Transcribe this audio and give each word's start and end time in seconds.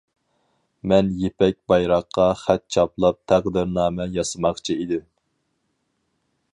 مەن 0.91 1.11
يىپەك 1.23 1.57
بايراققا 1.73 2.25
خەت 2.45 2.65
چاپلاپ 2.77 3.21
تەقدىرنامە 3.33 4.09
ياسىماقچى 4.17 4.79
ئىدىم. 4.81 5.09